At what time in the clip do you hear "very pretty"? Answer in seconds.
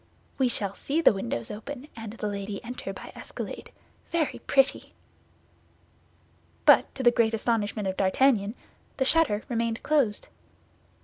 4.11-4.93